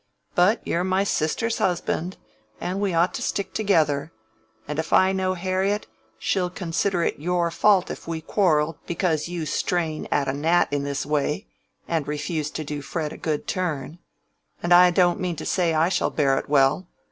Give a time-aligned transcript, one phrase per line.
[0.33, 2.17] But you're my sister's husband,
[2.59, 4.11] and we ought to stick together;
[4.67, 5.85] and if I know Harriet,
[6.17, 10.85] she'll consider it your fault if we quarrel because you strain at a gnat in
[10.85, 11.45] this way,
[11.87, 13.99] and refuse to do Fred a good turn.
[14.63, 16.87] And I don't mean to say I shall bear it well.